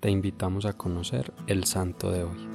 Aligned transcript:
te 0.00 0.10
invitamos 0.10 0.64
a 0.64 0.72
conocer 0.72 1.32
el 1.46 1.64
santo 1.64 2.10
de 2.10 2.24
hoy. 2.24 2.48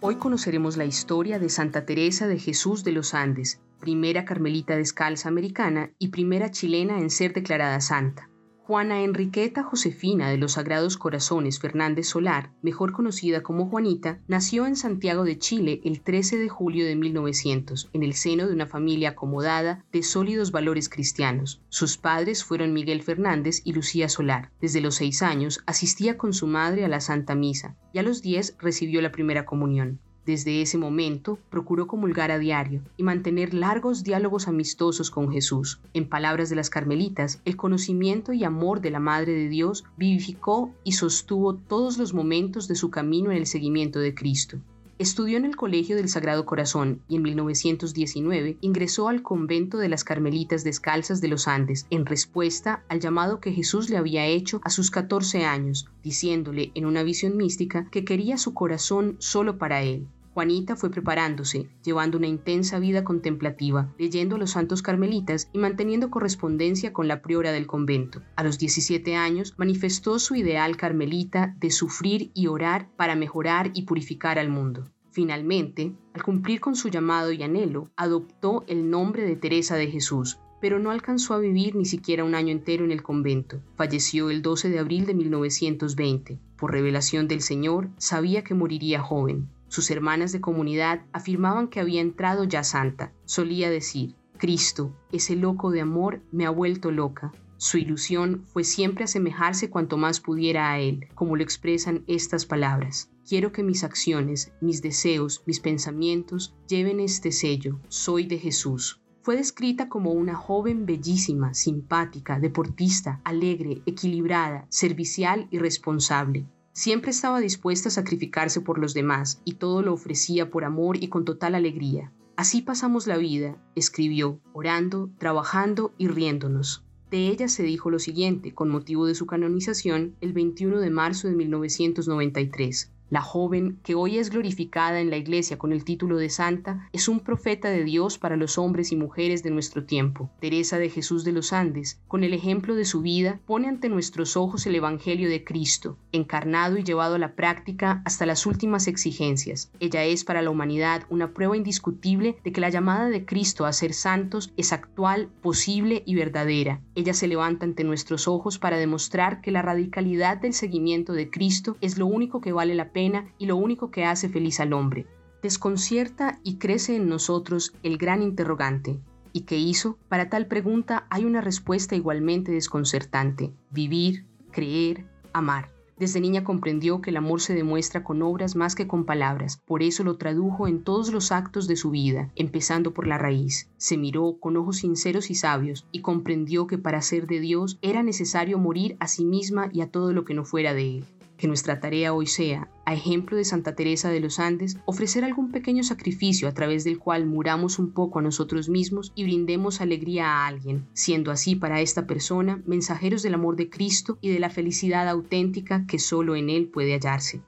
Hoy 0.00 0.16
conoceremos 0.16 0.76
la 0.76 0.84
historia 0.84 1.38
de 1.38 1.48
Santa 1.48 1.84
Teresa 1.84 2.28
de 2.28 2.38
Jesús 2.38 2.84
de 2.84 2.92
los 2.92 3.14
Andes, 3.14 3.60
primera 3.80 4.24
carmelita 4.24 4.76
descalza 4.76 5.28
americana 5.28 5.90
y 5.98 6.08
primera 6.08 6.50
chilena 6.50 7.00
en 7.00 7.10
ser 7.10 7.32
declarada 7.32 7.80
santa. 7.80 8.28
Juana 8.66 9.04
Enriqueta 9.04 9.62
Josefina 9.62 10.28
de 10.28 10.38
los 10.38 10.54
Sagrados 10.54 10.96
Corazones 10.96 11.60
Fernández 11.60 12.08
Solar, 12.08 12.50
mejor 12.62 12.90
conocida 12.90 13.44
como 13.44 13.68
Juanita, 13.68 14.18
nació 14.26 14.66
en 14.66 14.74
Santiago 14.74 15.22
de 15.22 15.38
Chile 15.38 15.80
el 15.84 16.00
13 16.00 16.36
de 16.36 16.48
julio 16.48 16.84
de 16.84 16.96
1900, 16.96 17.90
en 17.92 18.02
el 18.02 18.14
seno 18.14 18.48
de 18.48 18.52
una 18.52 18.66
familia 18.66 19.10
acomodada 19.10 19.84
de 19.92 20.02
sólidos 20.02 20.50
valores 20.50 20.88
cristianos. 20.88 21.62
Sus 21.68 21.96
padres 21.96 22.42
fueron 22.42 22.72
Miguel 22.72 23.04
Fernández 23.04 23.62
y 23.62 23.72
Lucía 23.72 24.08
Solar. 24.08 24.50
Desde 24.60 24.80
los 24.80 24.96
seis 24.96 25.22
años 25.22 25.62
asistía 25.66 26.18
con 26.18 26.32
su 26.32 26.48
madre 26.48 26.84
a 26.84 26.88
la 26.88 26.98
Santa 26.98 27.36
Misa 27.36 27.76
y 27.92 28.00
a 28.00 28.02
los 28.02 28.20
diez 28.20 28.56
recibió 28.58 29.00
la 29.00 29.12
primera 29.12 29.46
comunión. 29.46 30.00
Desde 30.26 30.60
ese 30.60 30.76
momento 30.76 31.38
procuró 31.50 31.86
comulgar 31.86 32.32
a 32.32 32.38
diario 32.40 32.82
y 32.96 33.04
mantener 33.04 33.54
largos 33.54 34.02
diálogos 34.02 34.48
amistosos 34.48 35.08
con 35.08 35.30
Jesús. 35.30 35.78
En 35.94 36.08
palabras 36.08 36.50
de 36.50 36.56
las 36.56 36.68
carmelitas, 36.68 37.40
el 37.44 37.56
conocimiento 37.56 38.32
y 38.32 38.42
amor 38.42 38.80
de 38.80 38.90
la 38.90 38.98
Madre 38.98 39.34
de 39.34 39.48
Dios 39.48 39.84
vivificó 39.96 40.74
y 40.82 40.92
sostuvo 40.92 41.54
todos 41.54 41.96
los 41.96 42.12
momentos 42.12 42.66
de 42.66 42.74
su 42.74 42.90
camino 42.90 43.30
en 43.30 43.36
el 43.36 43.46
seguimiento 43.46 44.00
de 44.00 44.16
Cristo. 44.16 44.58
Estudió 44.98 45.36
en 45.36 45.44
el 45.44 45.54
Colegio 45.56 45.94
del 45.94 46.08
Sagrado 46.08 46.44
Corazón 46.44 47.02
y 47.06 47.16
en 47.16 47.22
1919 47.22 48.56
ingresó 48.62 49.08
al 49.08 49.22
convento 49.22 49.78
de 49.78 49.90
las 49.90 50.04
Carmelitas 50.04 50.64
Descalzas 50.64 51.20
de 51.20 51.28
los 51.28 51.46
Andes 51.46 51.86
en 51.90 52.04
respuesta 52.04 52.82
al 52.88 52.98
llamado 52.98 53.38
que 53.38 53.52
Jesús 53.52 53.90
le 53.90 53.98
había 53.98 54.26
hecho 54.26 54.60
a 54.64 54.70
sus 54.70 54.90
14 54.90 55.44
años, 55.44 55.86
diciéndole 56.02 56.72
en 56.74 56.86
una 56.86 57.02
visión 57.02 57.36
mística 57.36 57.88
que 57.90 58.04
quería 58.04 58.38
su 58.38 58.54
corazón 58.54 59.16
solo 59.20 59.58
para 59.58 59.82
él. 59.82 60.08
Juanita 60.36 60.76
fue 60.76 60.90
preparándose, 60.90 61.70
llevando 61.82 62.18
una 62.18 62.26
intensa 62.26 62.78
vida 62.78 63.04
contemplativa, 63.04 63.94
leyendo 63.96 64.36
a 64.36 64.38
los 64.38 64.50
santos 64.50 64.82
carmelitas 64.82 65.48
y 65.54 65.58
manteniendo 65.58 66.10
correspondencia 66.10 66.92
con 66.92 67.08
la 67.08 67.22
priora 67.22 67.52
del 67.52 67.66
convento. 67.66 68.20
A 68.36 68.44
los 68.44 68.58
17 68.58 69.16
años 69.16 69.54
manifestó 69.56 70.18
su 70.18 70.34
ideal 70.34 70.76
carmelita 70.76 71.56
de 71.58 71.70
sufrir 71.70 72.32
y 72.34 72.48
orar 72.48 72.90
para 72.96 73.16
mejorar 73.16 73.70
y 73.72 73.84
purificar 73.84 74.38
al 74.38 74.50
mundo. 74.50 74.90
Finalmente, 75.10 75.94
al 76.12 76.22
cumplir 76.22 76.60
con 76.60 76.76
su 76.76 76.90
llamado 76.90 77.32
y 77.32 77.42
anhelo, 77.42 77.88
adoptó 77.96 78.62
el 78.66 78.90
nombre 78.90 79.22
de 79.22 79.36
Teresa 79.36 79.76
de 79.76 79.86
Jesús, 79.86 80.38
pero 80.60 80.78
no 80.78 80.90
alcanzó 80.90 81.32
a 81.32 81.38
vivir 81.38 81.76
ni 81.76 81.86
siquiera 81.86 82.24
un 82.24 82.34
año 82.34 82.52
entero 82.52 82.84
en 82.84 82.92
el 82.92 83.02
convento. 83.02 83.62
Falleció 83.74 84.28
el 84.28 84.42
12 84.42 84.68
de 84.68 84.80
abril 84.80 85.06
de 85.06 85.14
1920. 85.14 86.38
Por 86.58 86.72
revelación 86.72 87.26
del 87.26 87.40
Señor, 87.40 87.88
sabía 87.96 88.44
que 88.44 88.52
moriría 88.52 89.00
joven. 89.00 89.48
Sus 89.68 89.90
hermanas 89.90 90.32
de 90.32 90.40
comunidad 90.40 91.02
afirmaban 91.12 91.68
que 91.68 91.80
había 91.80 92.00
entrado 92.00 92.44
ya 92.44 92.64
santa. 92.64 93.12
Solía 93.24 93.70
decir, 93.70 94.14
Cristo, 94.38 94.94
ese 95.12 95.36
loco 95.36 95.70
de 95.70 95.80
amor, 95.80 96.22
me 96.30 96.46
ha 96.46 96.50
vuelto 96.50 96.90
loca. 96.90 97.32
Su 97.58 97.78
ilusión 97.78 98.44
fue 98.52 98.64
siempre 98.64 99.04
asemejarse 99.04 99.70
cuanto 99.70 99.96
más 99.96 100.20
pudiera 100.20 100.70
a 100.70 100.78
Él, 100.78 101.08
como 101.14 101.36
lo 101.36 101.42
expresan 101.42 102.04
estas 102.06 102.44
palabras. 102.44 103.10
Quiero 103.26 103.50
que 103.50 103.62
mis 103.62 103.82
acciones, 103.82 104.52
mis 104.60 104.82
deseos, 104.82 105.42
mis 105.46 105.60
pensamientos 105.60 106.54
lleven 106.68 107.00
este 107.00 107.32
sello, 107.32 107.80
soy 107.88 108.26
de 108.26 108.38
Jesús. 108.38 109.00
Fue 109.22 109.36
descrita 109.36 109.88
como 109.88 110.12
una 110.12 110.36
joven 110.36 110.86
bellísima, 110.86 111.54
simpática, 111.54 112.38
deportista, 112.38 113.20
alegre, 113.24 113.82
equilibrada, 113.86 114.66
servicial 114.68 115.48
y 115.50 115.58
responsable. 115.58 116.46
Siempre 116.76 117.10
estaba 117.10 117.40
dispuesta 117.40 117.88
a 117.88 117.90
sacrificarse 117.90 118.60
por 118.60 118.76
los 118.78 118.92
demás 118.92 119.40
y 119.46 119.54
todo 119.54 119.80
lo 119.80 119.94
ofrecía 119.94 120.50
por 120.50 120.62
amor 120.62 121.02
y 121.02 121.08
con 121.08 121.24
total 121.24 121.54
alegría. 121.54 122.12
Así 122.36 122.60
pasamos 122.60 123.06
la 123.06 123.16
vida, 123.16 123.56
escribió, 123.74 124.40
orando, 124.52 125.08
trabajando 125.16 125.94
y 125.96 126.08
riéndonos. 126.08 126.84
De 127.10 127.28
ella 127.28 127.48
se 127.48 127.62
dijo 127.62 127.88
lo 127.88 127.98
siguiente 127.98 128.52
con 128.52 128.68
motivo 128.68 129.06
de 129.06 129.14
su 129.14 129.24
canonización 129.24 130.16
el 130.20 130.34
21 130.34 130.78
de 130.80 130.90
marzo 130.90 131.28
de 131.28 131.34
1993. 131.36 132.92
La 133.08 133.22
joven, 133.22 133.78
que 133.84 133.94
hoy 133.94 134.18
es 134.18 134.30
glorificada 134.30 135.00
en 135.00 135.10
la 135.10 135.16
Iglesia 135.16 135.58
con 135.58 135.72
el 135.72 135.84
título 135.84 136.16
de 136.16 136.28
santa, 136.28 136.88
es 136.92 137.06
un 137.06 137.20
profeta 137.20 137.70
de 137.70 137.84
Dios 137.84 138.18
para 138.18 138.36
los 138.36 138.58
hombres 138.58 138.90
y 138.90 138.96
mujeres 138.96 139.44
de 139.44 139.50
nuestro 139.50 139.84
tiempo. 139.84 140.28
Teresa 140.40 140.76
de 140.78 140.90
Jesús 140.90 141.22
de 141.22 141.30
los 141.30 141.52
Andes, 141.52 142.00
con 142.08 142.24
el 142.24 142.34
ejemplo 142.34 142.74
de 142.74 142.84
su 142.84 143.02
vida, 143.02 143.38
pone 143.46 143.68
ante 143.68 143.88
nuestros 143.88 144.36
ojos 144.36 144.66
el 144.66 144.74
Evangelio 144.74 145.28
de 145.28 145.44
Cristo, 145.44 145.96
encarnado 146.10 146.78
y 146.78 146.82
llevado 146.82 147.14
a 147.14 147.18
la 147.18 147.36
práctica 147.36 148.02
hasta 148.04 148.26
las 148.26 148.44
últimas 148.44 148.88
exigencias. 148.88 149.70
Ella 149.78 150.02
es 150.02 150.24
para 150.24 150.42
la 150.42 150.50
humanidad 150.50 151.04
una 151.08 151.32
prueba 151.32 151.56
indiscutible 151.56 152.38
de 152.42 152.50
que 152.50 152.60
la 152.60 152.70
llamada 152.70 153.08
de 153.08 153.24
Cristo 153.24 153.66
a 153.66 153.72
ser 153.72 153.94
santos 153.94 154.52
es 154.56 154.72
actual, 154.72 155.28
posible 155.42 156.02
y 156.06 156.16
verdadera. 156.16 156.80
Ella 156.96 157.14
se 157.14 157.28
levanta 157.28 157.66
ante 157.66 157.84
nuestros 157.84 158.26
ojos 158.26 158.58
para 158.58 158.78
demostrar 158.78 159.42
que 159.42 159.52
la 159.52 159.62
radicalidad 159.62 160.38
del 160.38 160.54
seguimiento 160.54 161.12
de 161.12 161.30
Cristo 161.30 161.76
es 161.80 161.98
lo 161.98 162.06
único 162.06 162.40
que 162.40 162.50
vale 162.52 162.74
la 162.74 162.95
pena 162.96 163.26
y 163.36 163.44
lo 163.44 163.56
único 163.56 163.90
que 163.90 164.06
hace 164.06 164.30
feliz 164.30 164.58
al 164.58 164.72
hombre. 164.72 165.04
Desconcierta 165.42 166.40
y 166.42 166.56
crece 166.56 166.96
en 166.96 167.10
nosotros 167.10 167.74
el 167.82 167.98
gran 167.98 168.22
interrogante. 168.22 168.98
¿Y 169.34 169.42
qué 169.42 169.58
hizo? 169.58 169.98
Para 170.08 170.30
tal 170.30 170.46
pregunta 170.46 171.06
hay 171.10 171.26
una 171.26 171.42
respuesta 171.42 171.94
igualmente 171.94 172.52
desconcertante. 172.52 173.52
Vivir, 173.70 174.24
creer, 174.50 175.04
amar. 175.34 175.76
Desde 175.98 176.22
niña 176.22 176.42
comprendió 176.42 177.02
que 177.02 177.10
el 177.10 177.18
amor 177.18 177.42
se 177.42 177.54
demuestra 177.54 178.02
con 178.02 178.22
obras 178.22 178.56
más 178.56 178.74
que 178.74 178.86
con 178.86 179.04
palabras, 179.04 179.60
por 179.66 179.82
eso 179.82 180.02
lo 180.02 180.16
tradujo 180.16 180.66
en 180.66 180.82
todos 180.82 181.12
los 181.12 181.32
actos 181.32 181.66
de 181.66 181.76
su 181.76 181.90
vida, 181.90 182.32
empezando 182.34 182.94
por 182.94 183.06
la 183.06 183.18
raíz. 183.18 183.68
Se 183.76 183.98
miró 183.98 184.38
con 184.40 184.56
ojos 184.56 184.78
sinceros 184.78 185.30
y 185.30 185.34
sabios 185.34 185.86
y 185.92 186.00
comprendió 186.00 186.66
que 186.66 186.78
para 186.78 187.02
ser 187.02 187.26
de 187.26 187.40
Dios 187.40 187.78
era 187.82 188.02
necesario 188.02 188.58
morir 188.58 188.96
a 189.00 189.06
sí 189.06 189.26
misma 189.26 189.68
y 189.70 189.82
a 189.82 189.90
todo 189.90 190.14
lo 190.14 190.24
que 190.24 190.32
no 190.32 190.46
fuera 190.46 190.72
de 190.72 190.98
Él. 190.98 191.04
Que 191.36 191.48
nuestra 191.48 191.80
tarea 191.80 192.14
hoy 192.14 192.26
sea, 192.26 192.70
a 192.86 192.94
ejemplo 192.94 193.36
de 193.36 193.44
Santa 193.44 193.74
Teresa 193.74 194.08
de 194.08 194.20
los 194.20 194.38
Andes, 194.38 194.78
ofrecer 194.86 195.22
algún 195.22 195.50
pequeño 195.50 195.82
sacrificio 195.82 196.48
a 196.48 196.52
través 196.52 196.84
del 196.84 196.98
cual 196.98 197.26
muramos 197.26 197.78
un 197.78 197.92
poco 197.92 198.18
a 198.18 198.22
nosotros 198.22 198.70
mismos 198.70 199.12
y 199.14 199.24
brindemos 199.24 199.80
alegría 199.80 200.26
a 200.26 200.46
alguien, 200.46 200.86
siendo 200.94 201.30
así 201.30 201.54
para 201.54 201.82
esta 201.82 202.06
persona 202.06 202.62
mensajeros 202.64 203.22
del 203.22 203.34
amor 203.34 203.56
de 203.56 203.68
Cristo 203.68 204.16
y 204.22 204.30
de 204.30 204.40
la 204.40 204.48
felicidad 204.48 205.08
auténtica 205.08 205.86
que 205.86 205.98
solo 205.98 206.36
en 206.36 206.48
Él 206.48 206.68
puede 206.68 206.94
hallarse. 206.94 207.42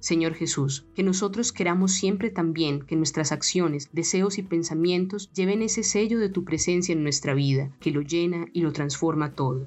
Señor 0.00 0.34
Jesús, 0.34 0.86
que 0.94 1.02
nosotros 1.02 1.50
queramos 1.52 1.92
siempre 1.92 2.28
también 2.28 2.82
que 2.82 2.94
nuestras 2.94 3.32
acciones, 3.32 3.88
deseos 3.92 4.36
y 4.36 4.42
pensamientos 4.42 5.30
lleven 5.32 5.62
ese 5.62 5.82
sello 5.82 6.18
de 6.18 6.28
tu 6.28 6.44
presencia 6.44 6.92
en 6.92 7.02
nuestra 7.02 7.32
vida, 7.32 7.70
que 7.80 7.90
lo 7.90 8.02
llena 8.02 8.46
y 8.52 8.60
lo 8.60 8.72
transforma 8.72 9.32
todo. 9.32 9.66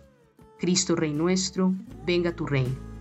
Cristo 0.59 0.95
Rey 0.95 1.13
nuestro, 1.13 1.73
venga 2.05 2.35
tu 2.35 2.45
reino. 2.45 2.96